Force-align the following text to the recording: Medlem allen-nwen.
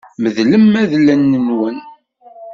Medlem 0.21 0.71
allen-nwen. 0.81 1.77